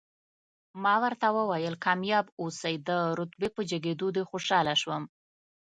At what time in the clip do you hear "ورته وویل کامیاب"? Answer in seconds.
1.03-2.25